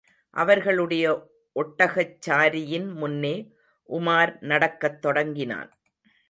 [0.29, 1.05] அவர்களுடைய
[1.55, 3.35] ஒட்டகச்சாரியின் முன்னே
[3.89, 5.71] உமார் நடக்கத் தொடங்கினான்.